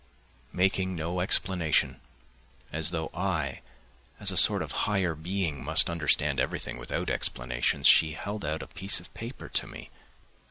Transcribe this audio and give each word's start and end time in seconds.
Making 0.51 0.95
no 0.95 1.19
explanation, 1.19 2.01
as 2.73 2.89
though 2.89 3.11
I, 3.13 3.61
as 4.19 4.31
a 4.31 4.35
sort 4.35 4.63
of 4.63 4.71
higher 4.89 5.13
being, 5.13 5.63
must 5.63 5.91
understand 5.91 6.39
everything 6.39 6.77
without 6.79 7.11
explanations, 7.11 7.85
she 7.85 8.13
held 8.13 8.43
out 8.43 8.63
a 8.63 8.67
piece 8.67 8.99
of 8.99 9.13
paper 9.13 9.47
to 9.49 9.67
me. 9.67 9.91